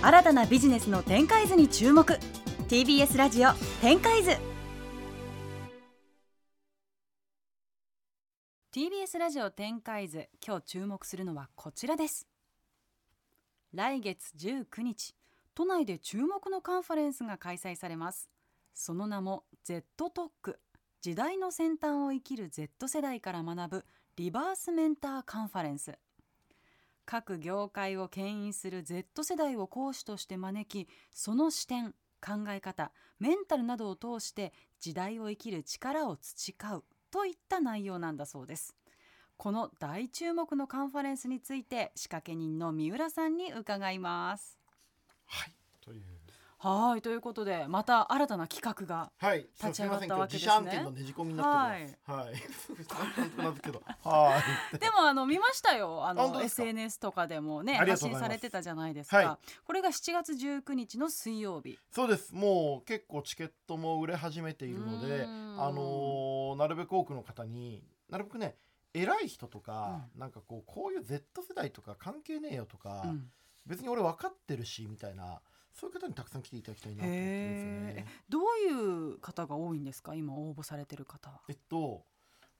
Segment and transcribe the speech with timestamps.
[0.00, 2.04] 新たなビジネスの展開図に注目。
[2.68, 3.50] TBS ラジオ
[3.82, 4.30] 展開図。
[8.72, 12.28] TBS ラジオ展開図今日注目するのはこちらです。
[13.74, 15.16] 来月19日
[15.56, 18.30] 都内で注目のカンファレンスが開催されます。
[18.74, 20.60] その名も Z トック。
[21.00, 23.84] 時代の先端を生きる Z 世代から学ぶ
[24.14, 25.98] リバースメンターカンファレンス。
[27.10, 38.76] 各業界を牽引する Z 世代を講師として招きその視点考え方メンタルなどを通して時代を生きる力を培うといった内容なんだそうです。
[39.38, 44.58] この大注目のカンファレンスについて仕掛け人の三浦さんに伺います。
[45.24, 45.54] はい。
[45.80, 46.17] という
[46.60, 50.48] はいということでまた新たな企画がはい立ち上がったわけですね。
[50.48, 52.10] 自社案件のねじ込みになってます。
[52.10, 52.24] はい。
[52.24, 52.34] はい。
[54.78, 56.04] でもあの見ましたよ。
[56.04, 61.78] あの本当ですか？SNS とかでもね発信されてたじゃないですか、はこれが7月19日の水曜日。
[61.92, 62.34] そうです。
[62.34, 65.28] もう結構チケットも売れ始めているのであ
[65.70, 68.56] のーなるべく多くの方になるべくね
[68.94, 73.30] 偉い人とか、なんかこうこういう Z 世代とか関係ねえよとか、うん。
[73.66, 75.40] 別に俺分かってるしみたいな
[75.74, 78.06] そういう方にたくさん来ていただきたいなと思ってるんですね。
[78.28, 80.14] どういう方が多いんですか？
[80.14, 81.30] 今応募されてる方。
[81.30, 82.04] はえっと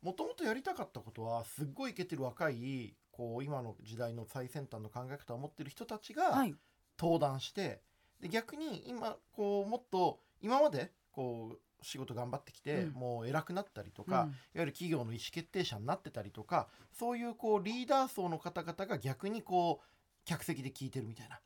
[0.00, 6.54] もともとやりたかったことはすっごいイケてる若いこう今の時代の最先端の考え方を持ってる人たちがはい。
[7.00, 7.80] 登壇して、
[8.20, 12.92] で逆に今こうもっと今までこう仕事頑張ってきて、うん。
[12.92, 14.28] もう偉くなったりとか、うん。
[14.28, 19.84] いわゆる企業の意思決定者になってたりとかそういうこうリーダー層の方々が逆にこう
[20.28, 21.40] 客席で聞いてるみたいな。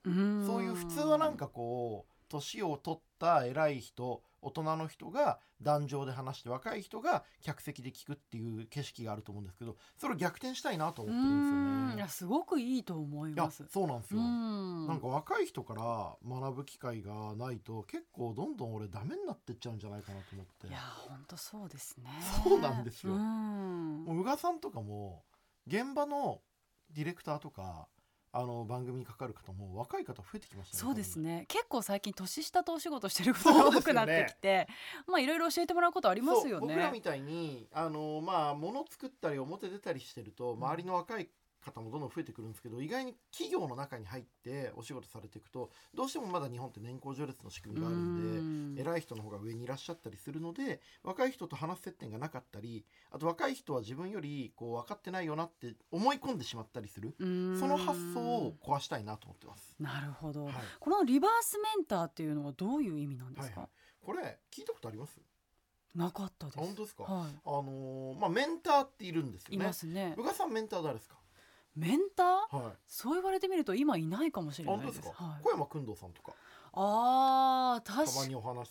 [0.44, 11.96] そういう普通はなんかこう年を取った偉い人大人の人が壇上で話して若い人が客席で聞くっていう景色があると思うんですけどそれを逆転したいなとう思ってるんですよね。
[11.96, 12.08] いや。
[12.08, 13.64] すごくいいと思います。
[13.70, 14.24] そうなんですうよ。
[14.24, 14.88] ん。
[14.88, 20.66] なんか若い人から学ぶ機会がないと結構どんどん俺ダメになってっちゃうんじゃないかなと思って。
[20.66, 20.78] いや
[21.08, 22.10] 本当そうですね。
[22.42, 23.12] そうなんですよ。
[23.12, 24.04] うん。
[24.06, 25.22] もう宇賀さんとかも
[25.68, 26.40] 現場の
[26.90, 27.86] ディレクターとか
[28.34, 31.44] あの番組にかかる方も若い方増えてきましたねそうですね。
[31.48, 34.66] 結構最近年下とお仕事してることが多くなってきて、
[35.06, 41.28] まあいろいろ教えてもらうことありますよそう僕らねみたいにあのまあ物作ったり表出たりしてると周りの若い
[41.64, 48.92] 方もどんどん増えてくるんですけど意外に企業の中に入ってお仕事されていくとどうしてもまだ日本って年功序列の仕組みがあるんでうん。
[48.92, 57.14] 偉い人の方が上にいらっしゃったりするので若い人と話す接点がなかったりあと若い人は自分よりこう分かってないよなって思い込んでしまったりする。
[57.18, 57.58] うん。
[57.58, 59.76] その発想を壊したいなと思ってます。
[59.78, 60.54] なるほど、はい。
[60.80, 63.70] このリバースメンターっていうのはどういう意味なんですか、はい
[64.04, 65.16] これ聞いたことあります？
[65.94, 66.58] なかったです。
[66.58, 69.66] あ本当ですか、はあのーまあメンターっているんですい、いよね。
[69.68, 70.14] ますね。
[70.18, 71.14] 宇賀さんメンター誰ですか？
[71.74, 72.56] メンター？
[72.56, 72.72] はい。
[72.86, 75.42] そう言われてみると今いないかもしれないで本当ですはい。
[75.42, 76.32] 小山君堂さんとか。
[76.74, 78.08] あ確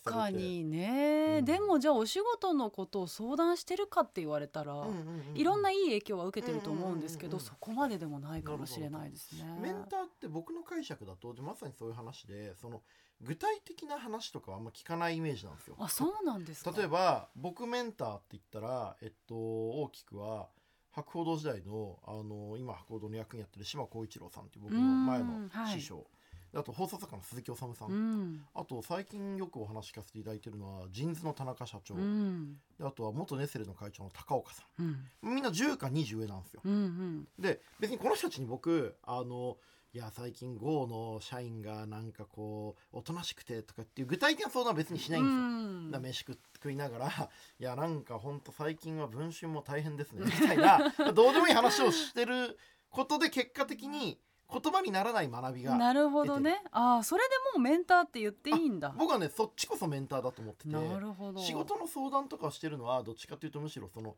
[0.05, 1.45] かにね、うん。
[1.45, 4.97] でもじゃあお仕事のことを相談してるかって言われたら、うんうんうん
[5.29, 5.37] うん。
[5.37, 7.47] いろんないい影響は受けてると思うんですけど、うんうんうんうん。
[7.47, 9.45] そこまででもないかもしれないですね。
[9.61, 12.81] メンターって僕の解釈だとでまさにそういう話でその
[13.21, 15.75] 具体的な話とかはあんま聞かないイメージなんですよ。
[15.77, 16.73] あそうなんですか？
[16.75, 20.47] 例えば僕メンターって言ったらえっと大きくは
[20.91, 25.79] 博報堂時代のあの今博報堂の役員やってる島光一郎さんっていう僕の前のうんはい。
[25.79, 26.05] 師匠、
[26.51, 28.41] であと放送作家の鈴木治さん、うん。
[28.53, 32.57] あと最近よくお話聞かせていただいてるのはジンズの田中社長、うん。
[32.77, 34.87] であとは元ネスレの会長の高岡さうん。
[34.87, 36.61] んみんな10か20上なんですよ。
[36.65, 37.27] うんうん。
[37.39, 39.57] で別にこの人たちに僕あの
[39.93, 45.91] いや最近 GO の社員がなんかこうおとなしくてとかっていう具体的な相談は別にしないんですよ、うん。
[45.91, 50.79] だから飯食食いながらいやなんかほんと最近は文春も大変ですねみたいな
[51.11, 52.57] どうでもいい話をしてる
[52.89, 54.17] ことで結果的に
[54.49, 56.61] 言葉にならない学びがなるほどね。
[56.71, 58.93] ああそれでもうメンターって言っていいんだ。
[58.97, 61.41] 僕はねそっちこそメンターだと思っててなるほど。
[61.41, 64.15] 仕事の相談とかをしてるのはどっちかというとむしろその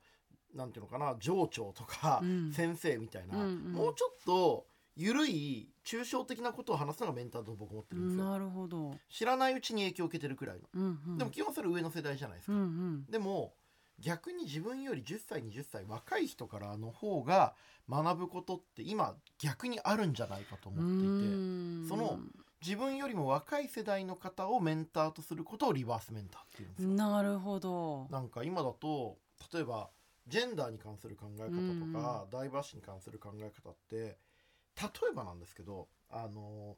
[0.53, 2.51] なんていうのかな上長とかうん。
[2.51, 8.29] 先生みたいな、もうちょっと緩い抽象的なことを話すのがメンターだと僕思ってるんですよ。
[8.29, 13.05] なるほど、知らないうちに影響を受けてるくらいの、うんうん、でも基本それ上の世代じゃないですか、うんうん。
[13.09, 13.53] でも
[13.99, 17.55] 逆に自分より10歳20歳若い人からの方が
[17.90, 21.09] 学ぶことって今逆にあるんじゃないかと思っていてう
[21.85, 21.85] ん。
[21.87, 22.19] その
[22.61, 26.90] 自分よりも若い世代の方をメンターとすることをリバースメンターっていうんですよ。
[26.90, 28.07] なるほど。
[28.09, 29.17] なんか今だと
[29.53, 29.90] 例えば
[30.28, 34.17] ジェンダーに関する考え方とか、ダイバーシティに関する考え方って
[34.81, 36.75] 例えばなんですけどあの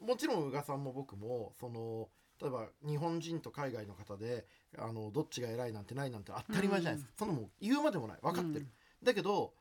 [0.00, 2.08] もちろん宇賀さんも僕もその
[2.40, 4.46] 例えば日本人と海外の方で
[4.78, 8.18] あのどっちが偉いなんてないなんて当たり前じゃないですか、そんなもん言うまでもない。
[8.20, 8.66] 分かってる、
[9.02, 9.52] だけど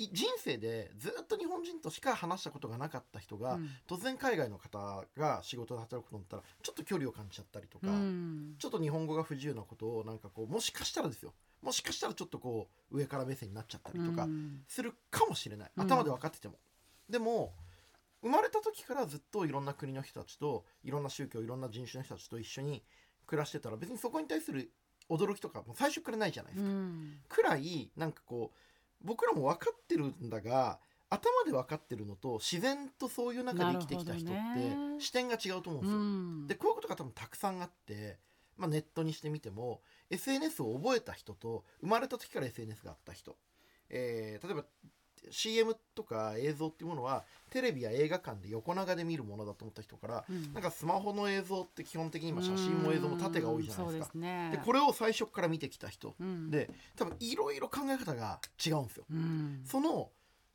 [0.00, 3.68] い人生でずっと日本人としか話したことがなかった人が、うん。
[3.88, 8.54] 突然海外の方が仕事で働くことになったらちょっと距離を感じちゃったりとか、うん。
[8.58, 11.32] ちょっと日本語が不自由なことをなんかこうもしかしたらですよ。
[11.62, 14.62] もしかしたらちょっとこう上から目線になっちゃったりとかうん。
[14.68, 15.70] するかもしれない。
[15.76, 16.54] うん頭で分かってても、
[17.08, 17.54] でも
[18.22, 22.82] 生まれた時からずっといろんな国の人たちといろんな宗教いろんな人種の人たちと一緒に
[23.26, 24.70] 暮らしてたら別にそこに対する
[25.08, 27.20] 驚きとかも最初からないじゃないですか、うん。
[27.28, 28.56] くらいなんかこう
[29.00, 35.98] 僕らも分かってるんだが頭で分かってるのと自然とそういう中で生きてきた人って視点が違うと思うんですよ。
[35.98, 36.46] うん。
[36.46, 38.18] でこういうことが多分たくさんあって、
[38.56, 43.36] まあ、ネットにしてみても SNS を覚えた人と生まれた時から SNS があった人、
[43.88, 44.64] えー例えば
[45.30, 50.52] CM とか映像っていうものはテレビや映画館で横長で見るものだと思った人からうん。
[50.52, 54.04] なんかスマホの映像って基本的に今写真も映像も縦が多いじゃないですか。
[54.04, 54.14] です。
[54.14, 54.50] ね。
[54.52, 56.50] でこれを最初から見てきた人うん。
[56.50, 59.04] で多分いろいろ考え方が違うんですよ。
[59.10, 59.62] うん。
[59.64, 60.10] その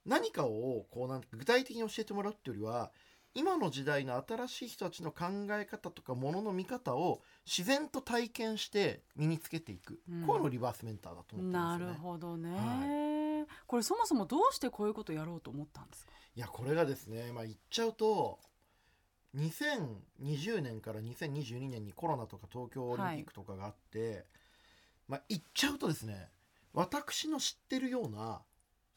[0.05, 2.91] 何かをこうなんか具体的に教えてもらうっていうよりは
[3.35, 10.27] 今の時代の新しい人たちの考え方とかものの見方を自然と体験して身につけていく、うん。
[10.27, 11.95] こういうのをリバースメンターだと思ってるなんですよね。
[11.95, 13.22] るほどね、は
[13.67, 16.11] これそもそもどうしてこういうことをやろうと思ったんですか？
[16.35, 18.39] いやこれがですね、まあ、言っちゃうと
[19.35, 24.25] 2020年から2022年にコロナとか東京オリンピックとかがあって、
[25.07, 26.29] まあ、言っちゃうとですね
[26.73, 28.41] 私の知ってるような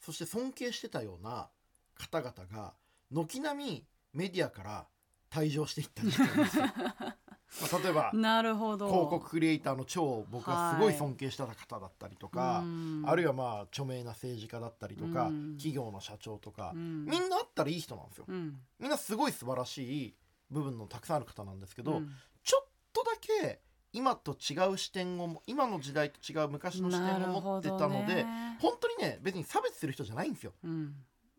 [0.00, 1.48] そして尊敬してたような
[1.94, 2.74] 方々が
[3.10, 4.86] 軒並みメディアから
[5.30, 6.26] 退場していったんですよ。
[7.60, 8.88] まあ、例えばなるほど。
[8.88, 12.62] 広告クリエイターの超僕がすごい尊敬してた方だったりとか、
[13.04, 15.56] あるいは、はまあ著名な政治家だったりとか、うん。
[15.56, 17.04] 企業の社長とかう、ん。
[17.06, 18.24] みんなあったらいい人なんですよ。
[18.28, 18.58] うん。
[18.78, 20.14] みんなすごい素晴らしい
[20.50, 22.10] 部分のたくさんある方なんですけど、うん。
[22.42, 23.60] ちょっとだけ
[23.92, 28.58] 今と違う視点を今の時代と違う昔の視点を持ってたので、ね。
[28.60, 30.52] 本当にね別に差別する人じゃないんですよ。
[30.64, 30.94] うん。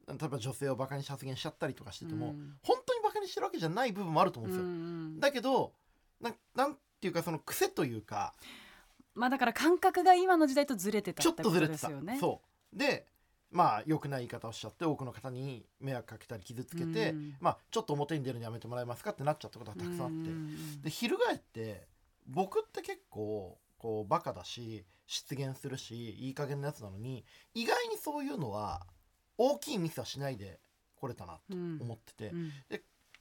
[0.08, 2.54] 例えば女性をバカに発言しちゃったりとかしてても、うん。
[2.64, 5.20] 本当にバカにしてるわけじゃない部分もあると思うんですよ、うん。
[5.20, 5.74] だけど
[6.22, 8.34] ななんていうかその癖というか
[9.14, 12.42] まあだから感覚が今の時代とずれてたちょっとずれてた、ねそ
[12.74, 12.78] う。
[12.78, 13.08] で
[13.50, 17.36] まあ良くない言い方をしちゃって多くの方に迷惑かけたり傷つけて、うん。
[17.40, 20.82] まあちょっと表に出るのやめてもらえますかってなっちゃったことがたくさんあって、うん。
[20.82, 21.88] で翻って
[22.28, 27.24] 僕って結構こうバカだし失言するしいい加減なやつなのに
[27.54, 28.86] 意外にそういうのは
[29.38, 30.60] 大きいミスはしないで
[30.96, 31.78] これたなとうん。
[31.82, 32.52] 思ってて、うん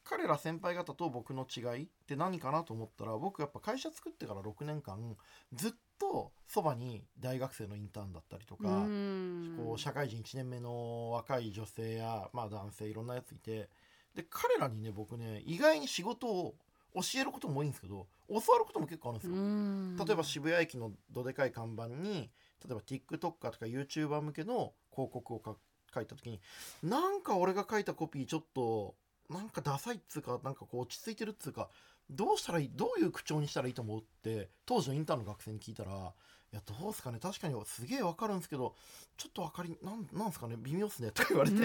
[0.08, 5.16] 彼ら先輩方と僕の違いって何かなと思ったら僕やっぱ会社作ってから6年間
[5.52, 13.68] ずっとそばに大学生のインターンだったりとか、うんこう社会人1年目の若い女性や、まあ、男性いろんなやついて
[14.14, 16.54] で彼らにね僕ね意外に仕事を
[16.94, 19.34] 教えることも多いんですけど教わることも結構あるんですよ。
[19.34, 22.30] うん例えば渋谷駅のどでかい看板に
[22.64, 25.56] 例えば TikToker とか YouTuber 向けの広告をか
[25.94, 26.40] 書いた時に
[26.82, 28.94] なんか俺が書いたコピーちょっと
[29.30, 31.68] なんかダサいっつうかなんかこう落ち着いてるっつうか
[32.10, 35.90] どうしたらいいどういう口調にしたらいいと思うって当時のインターンの学生に聞いたら
[36.52, 38.74] 「いやどうすかね確かにすげえわかるんですけど
[39.16, 41.56] ちょっとわかりなんなんすかね微妙っすね」とか言われて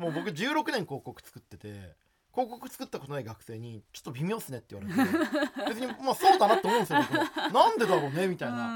[0.00, 1.94] もう僕16年広告作ってて
[2.32, 5.18] 広告作ったことない学生に「ちょっと微妙っすね」って言われて
[5.68, 8.68] 別にまあそうだなって思うんですよ僕もなんでだろうねみたいな。
[8.68, 8.72] う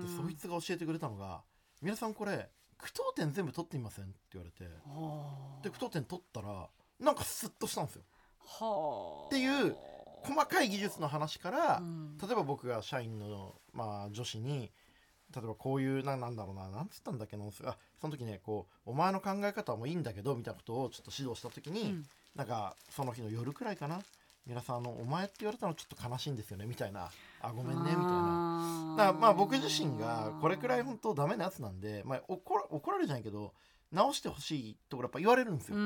[0.00, 1.42] んでそいつが教えてくれたのが
[1.80, 6.68] 「皆さんこれ句読点全部取ってみません?」って言われてはあで句読点取ったら
[7.00, 8.02] なんかスッとしたんですよ。
[8.38, 9.26] はあ。
[9.26, 9.76] っていう
[10.22, 12.16] 細かい技術の話から、うん。
[12.18, 14.70] 例えば僕が社員の、まあ、女子に
[15.34, 22.06] 例えばこういうななんだろうななんつったんだっけなあその時ねこう「お前の考え方はもういいんだけど」みたいなことをちょっと指導した時に、うん。
[22.34, 24.00] なんかその日の夜くらいかな
[24.46, 27.10] 皆さんあの「お前って言われたのちょっと悲しいんですよね」みたいな
[27.40, 28.94] 「あごめんね」みたいな。
[28.96, 33.52] だからまあ僕自身がこれくらい本当ダメなやつなんで、まあ、怒ら怒られるじゃないけど
[33.94, 35.76] 直してほしいところやっぱ言われるんですよ。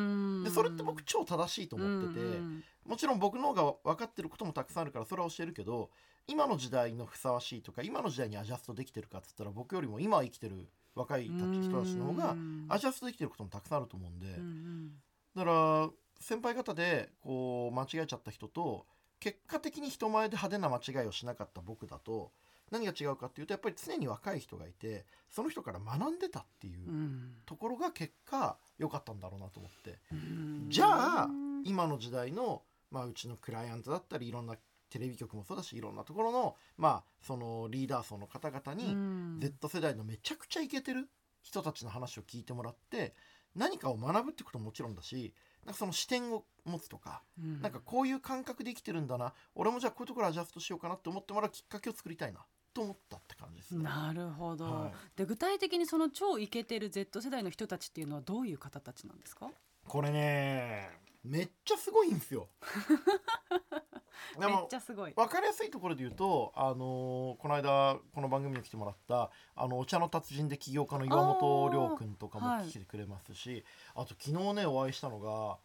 [0.45, 5.91] でそれって僕超正しいと思ってて、うんもちろん僕の方が分かってることもたくさんあるからそれは教えるけど
[6.27, 12.67] 今の時代のふさわしいとか今の時代にアジャストできてるかっつったら僕よりも今生きてる若い人たちの方がうん。
[12.71, 14.93] アジャストできてることもたくさんあると思うんで、うん。
[15.37, 18.87] だから先輩方でこう間違えちゃった人と
[19.21, 22.33] 結果的に人前で派手な間違いをしなかった僕だと
[22.71, 27.35] 何が違うかっていうとやっぱり常に若い人がいてその人から学んでたっていううん。
[27.47, 29.99] ところが結果良かったんだろうなと思って。
[30.13, 30.67] うん。
[30.69, 30.87] じゃ
[31.25, 31.29] あ
[31.65, 34.57] 今の時代の、まあ、うちのクライアントだったりいろんな
[34.91, 39.41] テレビ局もそうだしいろんなところの,、まあそのリーダー層の方々うにん。
[39.41, 41.09] Z 世代のめちゃくちゃイケてる
[41.43, 43.15] 人たちの話を聞いてもらって
[43.55, 45.33] 何かを学ぶってことももちろんだし
[45.65, 49.35] なんかその視点を持つとかなんかこういう感覚で生きてるんだな。
[49.55, 52.41] 俺もじゃあこういうところアジャストしようかなって思ってもらうきっかけを作りたいな
[52.79, 53.83] と思ったって感じですね。
[53.85, 54.93] なるほど、はい。
[55.17, 59.51] で具体的にその超イケてる Z 世代の人たちっていうのはどういう方たちなんですか？
[59.87, 60.91] これね
[61.25, 62.49] めっちゃすごいんですよ。
[64.39, 65.13] でめっもちゃすごい。
[65.15, 72.69] 分かりやすいところで言うと、あのーこの間この番組に来てもらったあのお茶の達人で起業家の岩本亮君とかもはい。
[72.69, 75.59] 来てくれますしあ,、と昨日ねお会いしたのが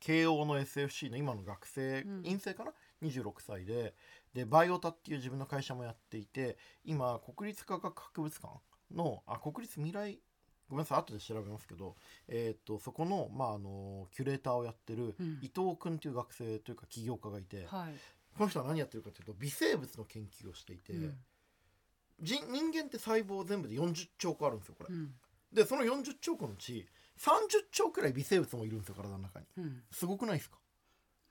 [0.00, 2.26] 慶応の SFC の今の学生、うん。
[2.26, 2.72] 院生かな
[3.02, 3.94] ？26歳で
[4.36, 8.52] でバイオタっていう自分の会社もやっていて今国立科学博物館
[8.94, 10.18] のあ国立未来
[10.68, 11.94] ごめんなさい後で調べますけど、
[12.28, 15.38] えー、とそこの,、まあ、あのキュレーターをやってるうん。
[15.40, 17.94] 伊藤君っていう学生というか起業家がいて、はい、
[18.36, 21.14] この人は何やってるかというと微生物の研究をしていて、うん。
[22.20, 25.14] 人人間って細胞全部で40兆個あるんですよこれ、うん。
[25.50, 26.86] でその40兆個のうち
[27.18, 29.46] 30兆くらい微生物もいるんですよ体の中に。
[29.56, 29.82] うん。
[29.90, 30.58] すごくないですか？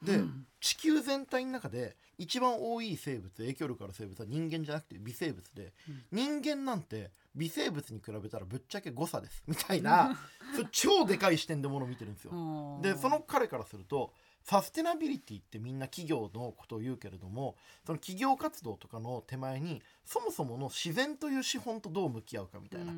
[0.06, 0.48] で、うん。
[0.62, 5.74] 地球全体の中で一番多い生物影響力ある生物は人間じゃなくて微生物で、
[6.12, 9.44] 人間なんて微生物に比べたらぶっちゃけ誤差です。
[9.48, 10.18] みたいな
[10.72, 14.14] 超でかい視点でものを見てるんですよ、うんでその彼からすると
[14.46, 22.94] サステナビリティってみんな企業のことを言うけれどもその企業活動とかの手前にそもそもの自然という資本とどう向き合うかみたいな、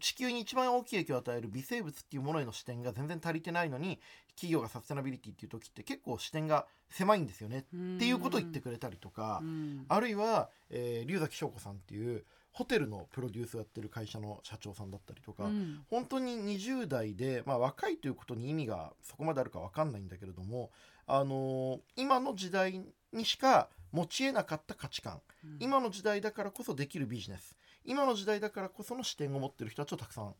[0.00, 3.98] 地球に一番大きい影響を与える微生物っていうものへの視点が全然足りてないのに
[4.36, 7.62] 企業がサステナビリティっていう時って結構視点が狭いんですよねっ
[7.98, 9.86] ていうことを言ってくれたりとか、うん。
[9.88, 15.84] あるいは、えー龍崎翔子さんっていうホテルのプロデュースをやってる会社の社長さんだったりとか、うん。
[15.90, 20.70] 本当に20代で、まあ、若いということに意味がそこまであるか分かんないんだけれども、
[21.08, 22.80] あのー今の時代
[23.12, 25.20] にしか持ち得なかった価値観。
[25.44, 25.56] うん。
[25.58, 27.56] 今の時代だからこそできるビジネス。
[27.84, 30.34] 今の時代だからこその視点を持ってる人たちをたくさん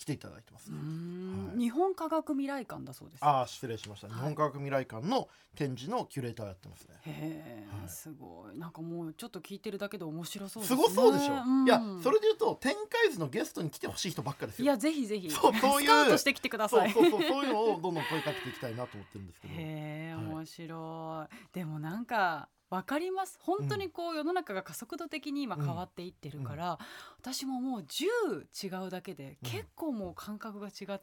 [0.00, 0.70] 来ていただいてます。
[0.72, 0.80] うね。
[0.80, 1.48] ん。
[1.48, 1.58] はい。
[1.58, 3.24] 日本科学未来館だそうです。
[3.24, 4.16] ああ失礼しました、はい。
[4.16, 6.94] 日本科学未来館の展示のキュレーターをやってますね。
[7.02, 7.88] へえ、はい。
[7.90, 8.58] すごい。
[8.58, 11.66] なんかもうちょっと聞いてるだけで面白そうですすねごそうでしょ、ん。
[11.66, 14.64] いやそれで言うと展開図のゲストに来てほしい人ばっかですよ。
[14.64, 15.30] いやぜひぜひ。
[15.30, 16.90] そうそういうしてきてください。
[16.92, 19.54] そうそうそうそういうのをどんどん声かけていきたいなと思ってるんですけど。
[19.54, 20.24] へえはい。
[20.24, 23.36] 面白い、でもなんかわかります。
[23.42, 26.78] 本当にこう世の中が加速度的に今変わっていってるから、
[27.18, 29.50] 私ももう10違うだけでうん。
[29.50, 30.98] 結構もう感覚が違って、あー。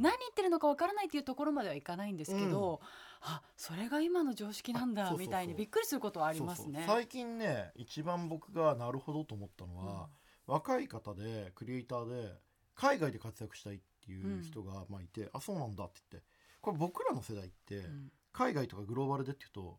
[0.00, 2.80] 何言ってるのかわからないっていうところまではいかないんですけど、
[3.20, 6.84] あそれが今の常識なんだみたいにびっくりすることはありますね。
[6.88, 10.08] 最近ね一番僕がなるほどと思ったのは、
[10.46, 12.32] 若い方でクリエイターで
[12.74, 16.28] 海外で活躍したいっていう人がまあいて、あそうなんだって言って
[16.60, 18.12] これ僕らの世代ってうん。
[18.36, 19.78] 海外とかグローバルでっていうと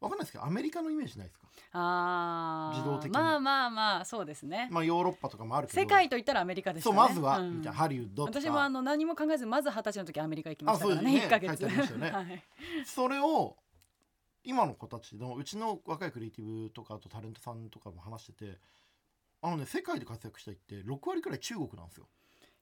[0.00, 1.46] わかんないですけどアメリカのイメージないですか？
[1.72, 2.76] あー。
[2.76, 3.10] 自動的に。
[3.10, 5.80] まあまあまあそうですね、まあヨーロッパとかもあるけど。
[5.80, 6.96] 世界といったらアメリカでしたね。
[6.96, 7.56] そうまずは、うん。
[7.58, 8.40] みたいなハリウッドとか。
[8.40, 11.20] 私もあの何も考えずまず二十歳の時アメリカ行きましたからねね。
[11.26, 11.66] 1ヶ月。
[11.98, 12.10] ね。
[12.10, 12.44] はい。
[12.86, 13.56] それを
[14.44, 18.58] 今の子たちのうちの若いクリエイティブとかあとタレントさんとかも話してて
[19.42, 22.06] あのね世界で活躍したいって6割くらい中国なんですよ。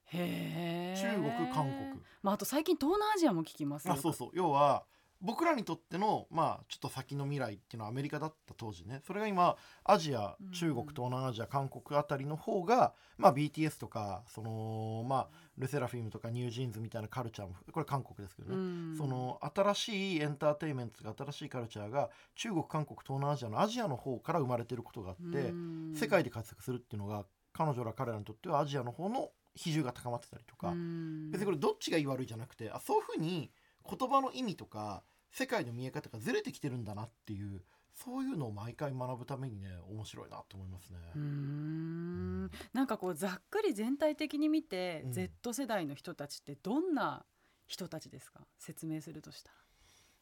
[0.09, 2.01] へえ中国韓国。
[2.23, 3.93] まあ、あと最近東南アジアも聞きますよ。
[3.93, 4.29] あそうそう。
[4.33, 4.83] 要は
[5.21, 9.01] 僕らにとってのまあちょっと先の未来っていうのはアメリカだった当時ね。
[9.05, 18.95] それが今アジアうん中国東南アジア韓国あたりの方が、まあ、BTS とかそのまあ LE SSERAFIM とか NewJeans みたいなカルチャーもこれ韓国ですけどね、うん。
[18.97, 25.93] その新しいエンターテインメントとか新しいカルチャーが中国韓国東南アジアのアジアの方から生まれてることがあって、うん。
[25.95, 31.31] 世界で活躍するっていうのが彼女ら彼らにとってはアジアの方の比重が高まってたりとか、うん。
[31.31, 33.51] 別にこれどっちがいい悪いじゃなくてあそういうふうに
[33.89, 37.61] 言葉の意味とか世界の見え方がずれてきてるんだなっていう
[37.93, 40.97] そういうのを毎回学ぶためにね面白いなと思いますね。
[41.15, 47.25] うーんなんかこうざっくり全体的に見て、うん Z 世代の人たちってどんな
[47.65, 48.41] 人たちですか？
[48.59, 49.55] 説明するとしたら。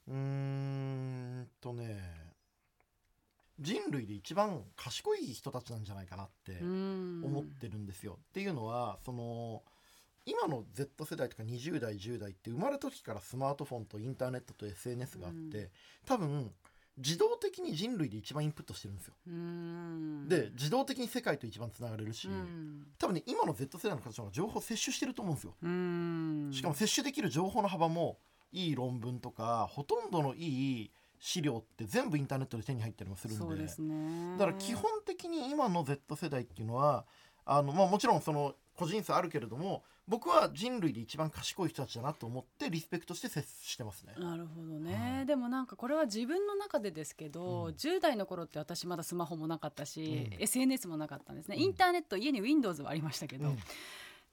[0.07, 2.33] うーんとね
[3.59, 8.19] 人類で一番賢い人たちなんじゃないかなって思思ってるんですよ。
[8.21, 9.63] っていうのはその
[10.25, 15.69] 今の Z 世代とか20代10代って生まれた時からスマートフォンとインターネットと SNS があって、うん。
[16.05, 16.51] 多分
[16.97, 19.13] 自動的に人類で一番インプットしてるんですよ。
[20.27, 22.87] で自動的に世界と一番つながれるし、うん。
[22.97, 25.53] 多分ね今の Z 世代の方たちの方が情報を摂取してると思うんですよ。
[25.61, 26.51] うん。
[26.53, 28.17] しかも摂取できる情報の幅も
[28.51, 33.67] いい論文とかほとんどのいい資料って全部インターネットで手に入ったりもするんで。
[33.81, 34.37] ね。
[34.37, 37.05] だから基本的に今の Z 世代っていうのは
[37.45, 44.13] あの、まあ、もちろんその個人差あるけれども僕は人類で一番賢い人たちだなと思ってリスペクトして接してますね。
[44.19, 45.25] なるほどね、はい。
[45.25, 47.73] でもなんかこれは自分の中でですけど、うん。
[47.73, 50.41] 10代の頃って私まだスマホもなかったし、うん。
[50.41, 51.63] SNS もなかったんですね、うん。
[51.63, 53.57] インターネット家に Windows はありましたけど、うん。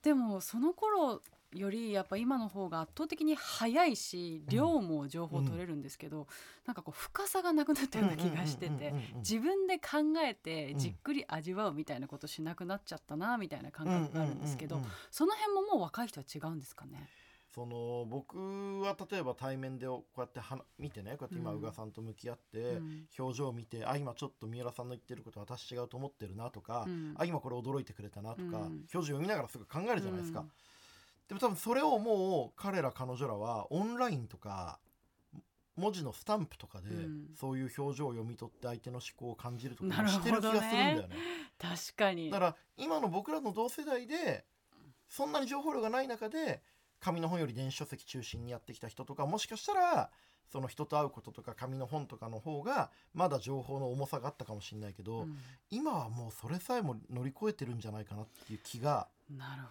[0.02, 1.22] でもその頃
[1.52, 6.26] よりやっぱ今の方が圧倒的に早いし量も情報取れるんですけど、
[6.66, 14.96] なんかこう深さがなくなったような気がしててうんうんうんうんうん自分で考えてじっくり味わうみたいなことしなくなっちゃったなみたいな感覚があるんですけど、うんうんうんうん。
[15.10, 17.06] その辺ももう若い人は違うんですかね？
[17.54, 21.58] その僕は例えば対面でこうやってはな見てねこうやって今うん。
[21.58, 23.04] 宇賀さんと向き合って、うん。
[23.18, 27.14] 表情を見てあ今ちょっと三浦さんの言ってること私違うと思ってるなとか、うん。
[27.18, 28.50] あ今これ驚いてくれたなとか、うん。
[28.50, 30.50] 表情読みながらすぐ考えるじゃないですか、うん
[31.32, 34.78] でも多分それをもう彼ら彼女らはオンラインとか
[35.76, 37.26] 文字のスタンプとかで、うん。
[37.34, 41.08] そういう表情を読み取って相手の思考を感じるとかしてる気がするんだよね。
[41.58, 42.30] 確かに。
[42.30, 44.44] だから今の僕らの同世代で
[45.08, 46.60] そんなに情報量がない中で
[47.00, 50.10] 紙の本より電子書籍中心にやってきた人とかもしかしたら
[50.52, 55.38] その人と会うこととか紙の本とかの方がまだ情報の重さがあったかもしれないけど、うん。
[55.70, 59.08] 今はもうそれさえも乗り越えてるんじゃないかなっていう気が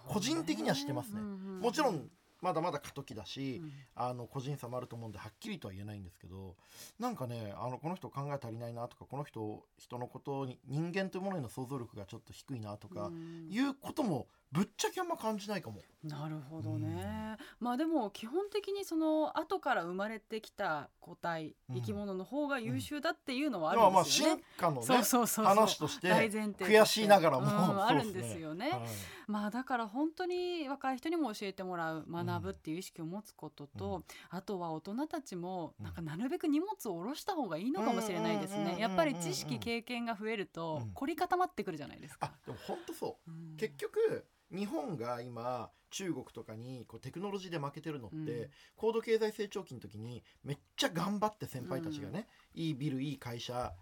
[0.08, 1.22] 個人的にはしてますね。
[1.22, 2.10] もちろん
[2.42, 3.72] まだまだ過渡期だし、うん。
[3.96, 6.56] あの個人差もあると思うんではっきりとは言えないんですけど
[7.00, 13.48] なんかねあのこの人考え足りないなとかこの人人のことに人間というものへの想像力がちょっと低いなとかうん。
[13.50, 15.82] いうこともぶっちゃけあんま感じないかも。
[16.04, 21.76] なるほどね、まあでも基本的にその後から生まれてきた個体、うん。
[21.76, 24.36] 生き物の方が優秀だっていうのはあまあまあるんですよね。
[24.36, 24.44] 進。
[24.58, 28.72] 化のねそうそうそう話として大前提悔しいながらも、うんあるんですよね。
[28.72, 28.82] はい。
[29.28, 34.04] まあだから本当に若い人にも教えてもらう学ぶっていう意識を持つことと、うん。
[34.32, 35.86] あとは大人たちもうん。
[35.86, 38.62] なんかなるべく荷物を下ろした方がいいのかもしれないですうん。
[38.62, 38.78] うんうんうんうん。
[38.78, 40.92] ねやっぱり知識経験が増えるとうん。
[40.94, 42.34] 凝り固まってくるじゃないですあか。
[42.48, 43.32] でも本当そう。
[43.32, 43.58] うん。
[43.58, 48.50] 結局日本が今中国とかにこうテクノロジーで負けてるのって、うん。
[48.76, 53.74] 高度経済成長期の時にめっちゃ頑張って先輩たちがね、いいビルいい会社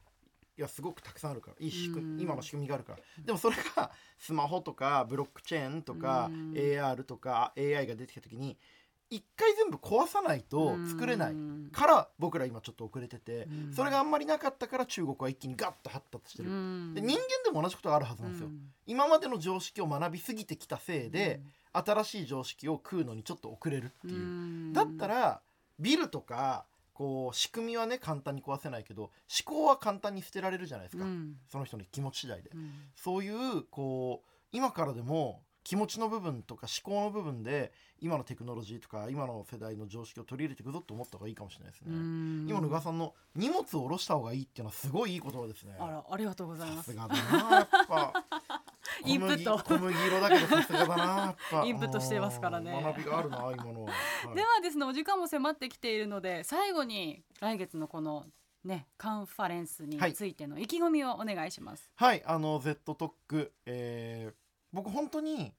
[0.57, 2.21] いやすごくたくさんあるからいい仕組み、うん。
[2.21, 2.99] 今の仕組みがあるから。
[3.23, 6.51] でもそれがスマホとかブロックチェーンとか、うん。
[6.51, 8.57] AR とか AI が出てきた時に
[9.11, 13.73] 一回全部壊さないと作れないうんから僕ら今ちょっと遅れてて、うん。
[13.73, 16.93] それがあんまりなかったから中国は一気にガッと発達してる、うん。
[16.93, 18.71] で人間でも同じことがあるはずなんですよ、うん。
[18.85, 24.73] 今までの常識を学びすぎてきたせいで、新しい常識を食うのにちょっと遅れるっていう、うん。
[24.73, 25.41] だったら
[25.79, 29.11] ビルとかこう仕組みはね簡単に壊せないけど思
[29.45, 31.35] 考は簡単に捨てられるじゃないですか、うん。
[31.51, 32.71] その人の気持ち次第で、うん。
[32.95, 42.47] そういうこう今からでも気持ちの部分とか思考の部分で今のテクノロジーとか今の世代の常識を取り入れていくぞと思った方がいいかもしれないですね、うん。
[42.49, 45.75] 今の宇賀さんの荷物を下ろした方がいいっていうのはすごいいい言葉ですね。
[45.79, 46.93] あらありがとうございます。
[46.93, 46.97] さす。
[46.97, 48.13] がだなやっぱ。
[49.05, 49.59] インプット。
[49.59, 51.65] 小麦色だけどさすがだなやっぱ。
[51.65, 52.71] インプットしてますからね。
[52.71, 54.35] うん学びがあるな今のは、はい。
[54.35, 58.25] ではですねお時間も迫ってきているので最後に来月のこの
[58.63, 61.91] ねカンファレンスについての意気込みをお願いします。
[61.95, 62.23] はい。
[62.25, 65.53] あの Z トック、えー僕本当に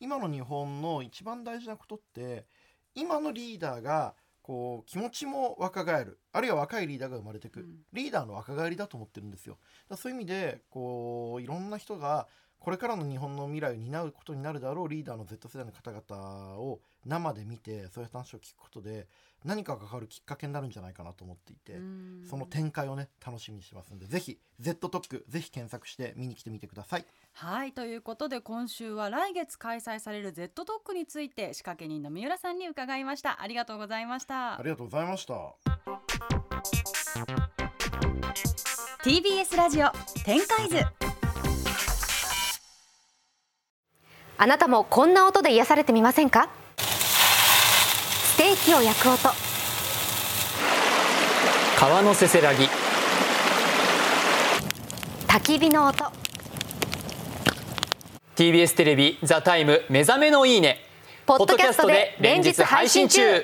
[0.00, 2.46] 今の日本の一番大事なことって
[2.94, 6.20] 今のリーダーがこう気持ちも若返る。
[6.32, 7.78] あるいは若いリーダーが生まれてく、うん。
[7.92, 9.58] リーダーの若返りだと思ってるんですよ。
[9.88, 12.28] だそういう意味でこういろんな人が
[12.60, 19.06] これからの日本の未来を担うことになるであろうリーダーの Z 世代の方々を生で見てそういう話を聞くことで
[19.44, 22.26] 何かが変わるきっかけになるんじゃないかなと思っていて、うん。
[22.28, 27.04] その展開をね楽しみにしてますんでぜひ Z トックぜひ検索して見に来てみてください。
[27.32, 33.40] はいということで今週は来月開催される Z トックについて仕掛け人の三浦さんに伺いました。
[33.40, 34.58] ありがとうございました。
[34.58, 35.34] ありがとうございました。
[39.04, 39.90] TBS ラジオ
[40.24, 40.78] 展開図。
[44.38, 46.50] あなたもこんな音で癒されてみませんか？
[48.56, 49.18] ステーキを焼く音。
[51.78, 52.64] 川のせせらぎ。
[55.28, 56.04] 焚き火の音。
[58.36, 60.80] TBS テレビ「ザタイム目覚めのいいね」
[61.26, 63.42] ポッドキャストで連日配信中